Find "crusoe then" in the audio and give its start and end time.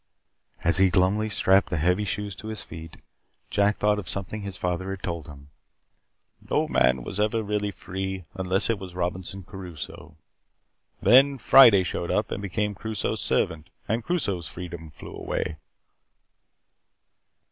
9.43-11.37